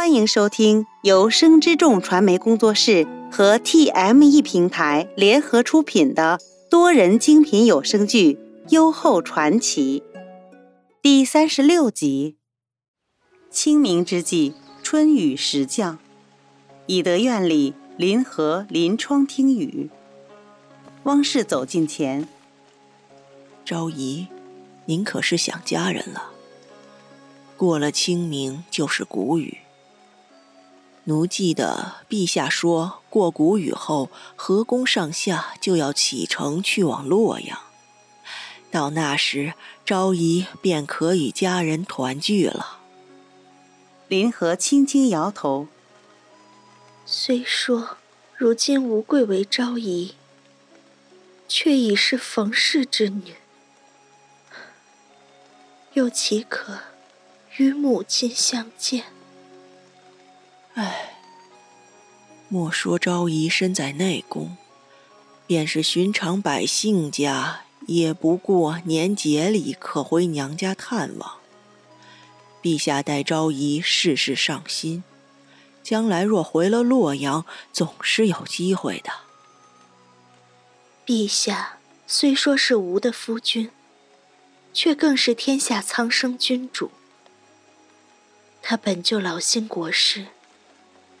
[0.00, 8.32] 欢迎收听由生之众传媒工作室和 TME 平台联合出品的多人精品有声剧
[8.70, 10.02] 《优厚传奇》
[11.02, 12.38] 第三十六集。
[13.50, 15.98] 清明之际，春雨时降，
[16.86, 19.90] 以德院里临河临窗听雨。
[21.02, 22.26] 汪氏走近前，
[23.66, 24.26] 昭仪，
[24.86, 26.30] 您可是想家人了？
[27.58, 29.58] 过了清明就是谷雨。
[31.04, 37.58] 奴记得陛下说过谷雨后，河宫上下就要启程去往洛阳。
[38.70, 42.78] 到那时，昭仪便可与家人团聚了。
[44.08, 45.68] 林和轻轻摇头。
[47.06, 47.96] 虽说
[48.36, 50.14] 如今无贵为昭仪，
[51.48, 53.34] 却已是冯氏之女，
[55.94, 56.78] 又岂可？
[57.56, 59.06] 与母亲相见，
[62.52, 64.56] 莫说昭仪身在内宫，
[65.46, 71.38] 便是寻常百姓家，也不过年节里可回娘家探望。
[72.60, 75.04] 陛下待昭仪事事上心，
[75.84, 79.12] 将来若回了洛阳，总是有机会的。
[81.06, 83.70] 陛下虽说是吾的夫君，
[84.74, 86.90] 却更是天下苍生君主。
[88.60, 90.26] 他本就劳心国事，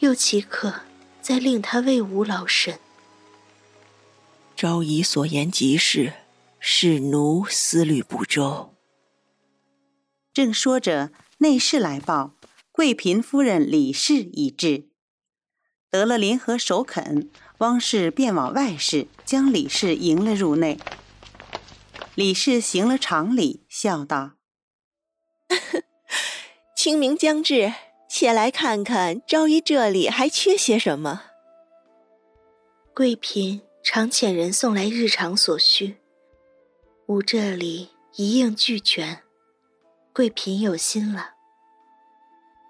[0.00, 0.82] 又岂可
[1.24, 2.78] 再令他为吾劳神？
[4.54, 6.12] 昭仪所言极是，
[6.60, 8.74] 是奴思虑不周。
[10.34, 12.34] 正说着，内侍来报，
[12.70, 14.90] 贵嫔夫人李氏已至。
[15.90, 20.78] 得了联合首肯，汪氏便往外室将李氏迎了入内。
[22.14, 24.32] 李氏行了长礼，笑道。
[26.76, 27.72] 清明将至，
[28.16, 31.22] 且来看看昭仪这里还缺些什么。
[32.94, 35.96] 贵嫔常遣人送来日常所需，
[37.06, 39.24] 吾这里一应俱全。
[40.12, 41.30] 贵嫔有心了。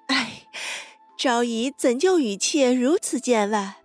[0.06, 0.46] 哎，
[1.18, 3.82] 昭仪怎就与妾如此见外？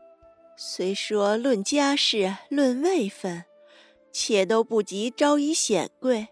[0.55, 3.43] 虽说论家世、论位分，
[4.13, 6.29] 妾都不及昭仪显贵，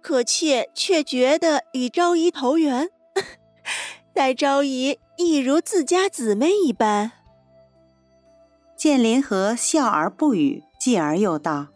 [0.00, 2.88] 可妾却觉得与昭仪投缘。
[4.12, 7.12] 待昭仪亦如自家姊妹一般。
[8.76, 11.68] 见林和笑而不语，继而又道：“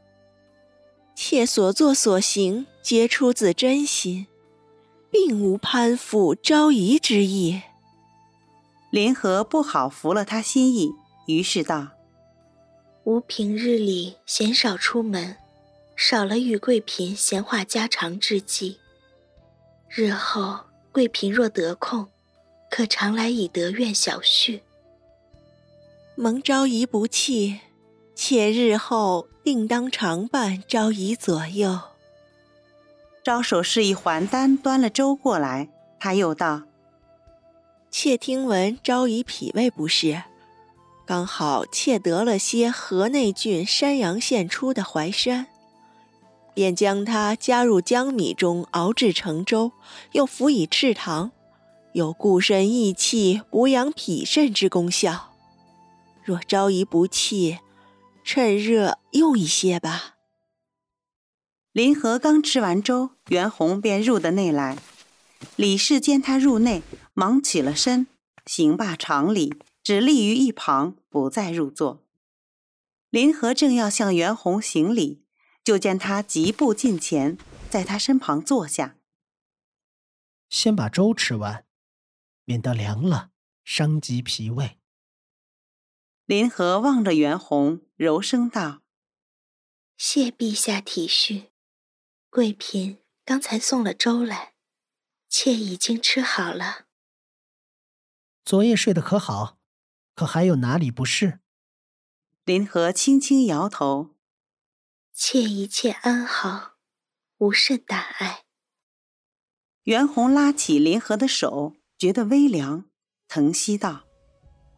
[1.15, 4.27] 妾所作所行，皆出自真心，
[5.11, 7.62] 并无攀附昭仪之意。”
[8.91, 10.93] 林和不好服了他心意，
[11.27, 11.89] 于是道
[13.05, 15.37] ：“吾平日里鲜少出门，
[15.94, 18.78] 少了与贵嫔闲话家常之际。
[19.89, 22.09] 日后贵嫔若得空。”
[22.77, 24.61] 可常来以德院小叙。
[26.17, 27.61] 蒙昭仪不弃，
[28.17, 31.79] 妾日后定当常伴昭仪左右。
[33.23, 35.69] 招手示意还丹端了粥过来，
[36.01, 36.65] 他又道
[37.93, 40.25] ：“妾听闻昭仪脾胃不适，
[41.06, 45.47] 刚好妾得了些河内郡山阳县出的淮山，
[46.53, 49.71] 便将它加入姜米中熬制成粥，
[50.11, 51.31] 又辅以赤糖。”
[51.94, 55.32] 有固肾益气、补养脾肾之功效。
[56.25, 57.60] 若朝仪不弃，
[58.25, 60.16] 趁热用一些吧。
[61.71, 64.77] 林和刚吃完粥，袁弘便入得内来。
[65.55, 66.82] 李氏见他入内，
[67.12, 68.09] 忙起了身，
[68.44, 72.03] 行罢长礼，只立于一旁，不再入座。
[73.11, 75.22] 林和正要向袁弘行礼，
[75.62, 77.38] 就见他疾步近前，
[77.71, 78.97] 在他身旁坐下，
[80.49, 81.64] 先把粥吃完。
[82.44, 83.31] 免得凉了，
[83.65, 84.78] 伤及脾胃。
[86.27, 88.82] 林和望着袁弘，柔声道
[89.97, 91.50] ：“谢陛下体恤，
[92.31, 94.55] 贵嫔刚才送了粥来，
[95.28, 96.87] 妾已经吃好了。
[98.44, 99.58] 昨夜睡得可好？
[100.14, 101.40] 可还有哪里不适？”
[102.44, 104.14] 林和轻轻摇头
[105.12, 106.76] ：“妾一切安好，
[107.38, 108.44] 无甚大碍。”
[109.85, 111.76] 袁弘拉起林和的手。
[111.99, 112.85] 觉得微凉，
[113.29, 114.05] 疼惜道：“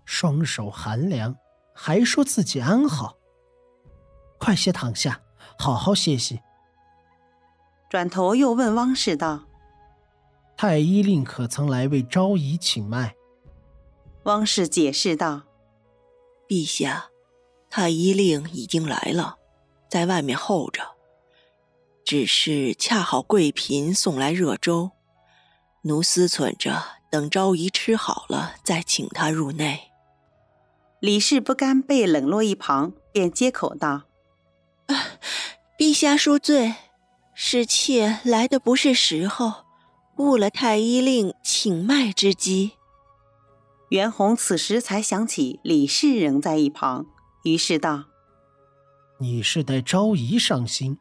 [0.05, 1.37] 双手寒凉，
[1.75, 3.17] 还说自己安好。
[4.39, 5.23] 快些躺下，
[5.59, 6.41] 好好歇息。”
[7.89, 9.47] 转头又问汪氏道
[10.57, 13.15] ：“太医令可曾来为昭仪请脉？”
[14.25, 15.45] 汪氏解释道
[16.47, 17.07] ：“陛下，
[17.71, 19.39] 太医令已经来了，
[19.89, 20.83] 在外面候着。
[22.05, 24.91] 只是恰好贵嫔送来热粥。”
[25.83, 29.93] 奴思忖着等昭仪吃好了，再请他入内。
[31.01, 34.05] 李氏不甘被冷落一旁，便接口道
[35.79, 36.75] ：“陛下恕罪，
[37.35, 39.65] 是妾来的不是时候，
[40.17, 42.73] 误了太医令请脉之机。”
[43.91, 47.07] 袁弘此时才想起李氏仍在一旁，
[47.45, 48.07] 于是道
[49.21, 50.99] ：“你是待昭仪上心，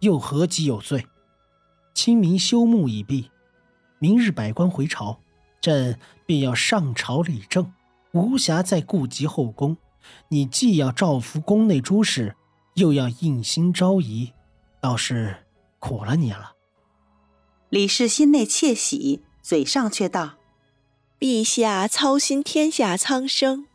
[0.00, 1.06] 又何及有罪？
[1.94, 3.30] 清明修墓已毕。”
[4.04, 5.18] 明日百官回朝，
[5.62, 7.72] 朕便要上朝理政，
[8.12, 9.78] 无暇再顾及后宫。
[10.28, 12.36] 你既要照拂宫内诸事，
[12.74, 14.34] 又要应心昭仪，
[14.78, 15.46] 倒是
[15.78, 16.52] 苦了你了。
[17.70, 20.34] 李氏心内窃喜，嘴上却道
[21.18, 23.66] ：“陛下操心天下苍生，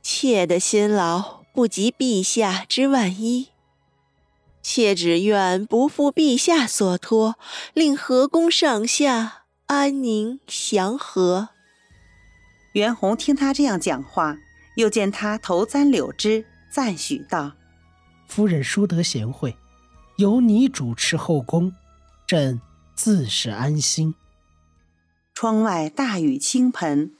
[0.00, 3.48] 妾的辛劳不及陛下之万一。
[4.62, 7.34] 妾只愿不负陛下所托，
[7.74, 11.48] 令河宫上下。”安宁祥和。
[12.74, 14.38] 袁弘听他这样讲话，
[14.76, 17.54] 又见他头簪柳枝，赞许道
[18.28, 19.56] ：“夫人淑德贤惠，
[20.18, 21.72] 由你主持后宫，
[22.28, 22.60] 朕
[22.94, 24.14] 自是安心。”
[25.34, 27.12] 窗外大雨倾盆，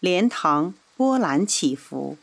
[0.00, 2.18] 莲塘波澜起伏。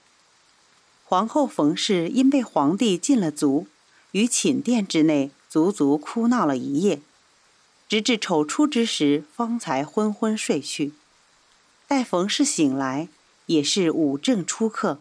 [1.06, 3.68] 皇后冯氏因被皇帝禁了足，
[4.12, 7.00] 于寝殿之内足足哭闹了一夜。
[7.90, 10.94] 直至丑初之时，方才昏昏睡去。
[11.88, 13.10] 待冯氏醒来，
[13.48, 15.00] 也是午正初刻。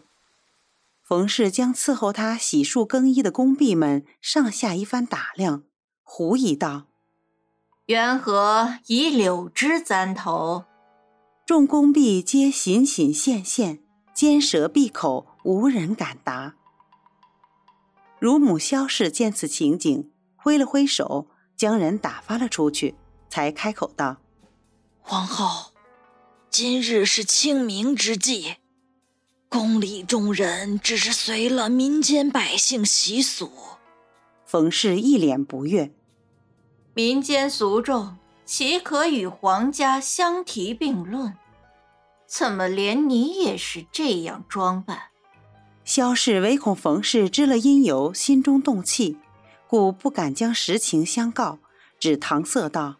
[1.03, 5.61] 冯氏将伺候他洗漱更衣的宫婢们上下一番打量，
[6.03, 6.87] 狐疑道
[7.85, 10.65] ：“缘何以柳枝簪头？”
[11.45, 13.83] 众宫婢皆循循现现，
[14.15, 16.55] 尖舌闭口，无人敢答。
[18.17, 21.27] 乳母萧氏见此情景，挥了挥手。
[21.59, 22.95] 将人打发了出去，
[23.29, 24.15] 才开口道
[25.03, 25.73] ：“皇后，
[26.49, 28.55] 今日是清明之际，
[29.49, 33.51] 宫里众人只是随了民间百姓习俗。”
[34.47, 35.91] 冯氏一脸不悦
[36.95, 38.15] ：“民间俗众
[38.45, 41.35] 岂可与皇家相提并论？
[42.25, 44.97] 怎么连你也是这样装扮？”
[45.83, 49.17] 萧氏唯恐冯氏知了因由，心中动气。
[49.69, 51.59] 故不敢将实情相告，
[51.99, 52.95] 只搪塞道：“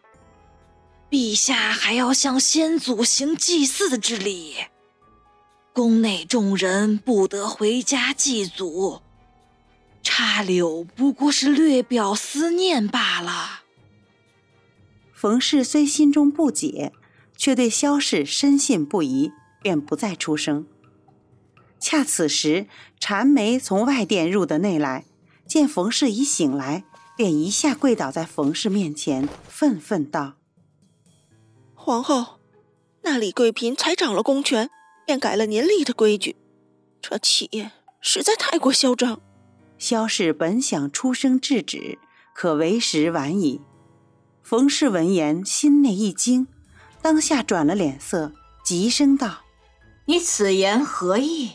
[1.10, 4.54] 陛下还要向先祖行祭祀之礼，
[5.72, 9.02] 宫内众人不得回家祭祖。
[10.00, 13.62] 插柳不过是略表思念罢了。”
[15.12, 16.92] 冯氏虽心中不解，
[17.36, 20.68] 却对萧氏深信不疑，便不再出声。
[21.80, 22.68] 恰此时，
[23.00, 25.06] 禅梅从外殿入的内来。
[25.50, 26.84] 见冯氏已醒来，
[27.16, 30.34] 便一下跪倒在冯氏面前，愤愤道
[31.74, 32.38] ：“皇后，
[33.02, 34.70] 那李贵嫔才掌了公权，
[35.04, 36.36] 便改了您立的规矩，
[37.02, 39.20] 这企业实在太过嚣张。”
[39.76, 41.98] 萧氏本想出声制止，
[42.32, 43.60] 可为时晚矣。
[44.44, 46.46] 冯氏闻言，心内一惊，
[47.02, 48.32] 当下转了脸色，
[48.64, 49.40] 急声道
[50.06, 51.54] ：“你此言何意？”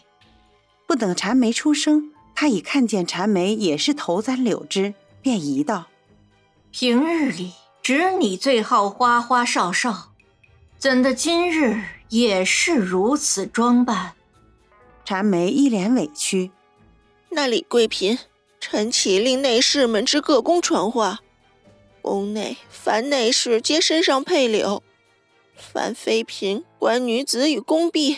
[0.85, 2.11] 不等禅梅出声。
[2.35, 5.85] 他已看见蝉梅也是头簪柳枝，便疑道
[6.69, 10.11] ：“平日里只你最好花花哨哨，
[10.77, 14.13] 怎的今日也是如此装扮？”
[15.05, 16.51] 蝉梅一脸委屈
[17.31, 18.19] ：“那李贵嫔，
[18.59, 21.21] 臣启令内侍们至各宫传话，
[22.01, 24.83] 宫内凡内侍皆身上佩柳，
[25.55, 28.17] 凡妃嫔、官女子与宫婢，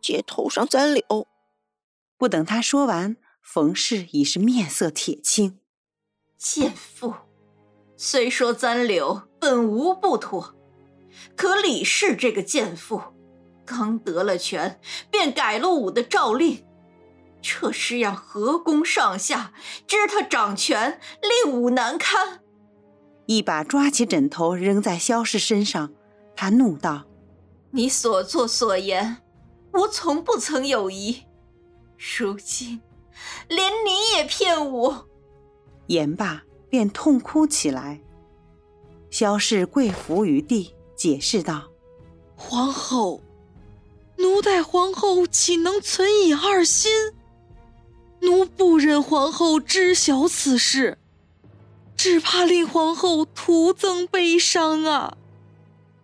[0.00, 1.28] 皆头上簪柳。”
[2.18, 5.60] 不等他说完，冯氏已是面色铁青。
[6.36, 7.14] 贱妇，
[7.96, 10.54] 虽说簪柳本无不妥，
[11.36, 13.00] 可李氏这个贱妇，
[13.64, 14.80] 刚得了权，
[15.12, 16.64] 便改了武的诏令，
[17.40, 19.52] 这是让河宫上下
[19.86, 21.00] 知他掌权，
[21.44, 22.40] 令武难堪。
[23.26, 25.92] 一把抓起枕头扔在萧氏身上，
[26.34, 27.04] 他怒道
[27.70, 29.18] ：“你所作所言，
[29.72, 31.22] 我从不曾有疑。”
[31.98, 32.80] 如今，
[33.48, 35.08] 连你也骗我！
[35.88, 38.00] 言罢，便痛哭起来。
[39.10, 41.70] 萧氏跪伏于地，解释道
[42.36, 43.20] ：“皇后，
[44.16, 46.92] 奴待皇后岂能存以二心？
[48.20, 50.98] 奴不忍皇后知晓此事，
[51.96, 55.16] 只怕令皇后徒增悲伤啊！”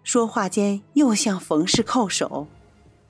[0.03, 2.49] 说话间，又向冯氏叩首。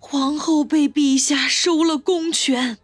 [0.06, 2.76] 皇后被陛下收了公权，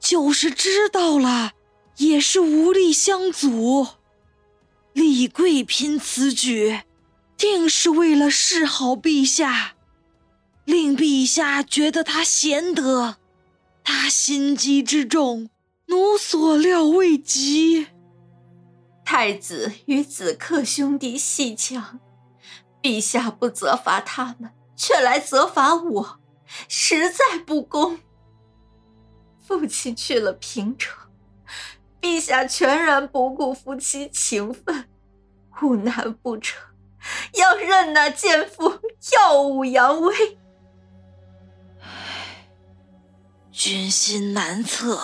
[0.00, 1.52] 就是知道了，
[1.98, 3.86] 也是无力相阻。
[4.94, 6.80] 李贵嫔此举，
[7.36, 9.74] 定是为了示好陛下，
[10.64, 13.18] 令陛下觉得他贤德，
[13.84, 15.50] 他心机之重，
[15.88, 17.88] 奴所料未及。
[19.04, 22.00] 太子与子克兄弟戏强，
[22.82, 26.20] 陛下不责罚他们，却来责罚我，
[26.68, 27.98] 实在不公。
[29.40, 30.94] 父亲去了平城，
[32.00, 34.88] 陛下全然不顾夫妻情分，
[35.62, 36.60] 无难不成？
[37.34, 38.80] 要任那奸夫
[39.12, 40.38] 耀武扬威？
[41.80, 42.48] 唉，
[43.52, 45.00] 君心难测。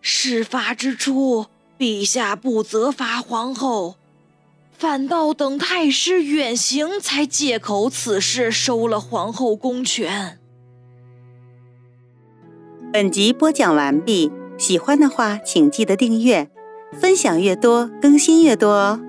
[0.00, 1.46] 事发之初，
[1.78, 3.96] 陛下不责罚皇后，
[4.80, 10.38] 反倒等太师远行，才借口此事收了皇后公权。
[12.90, 16.50] 本集播讲完毕，喜欢的话请记得订阅，
[16.98, 19.02] 分享越多更新越多哦。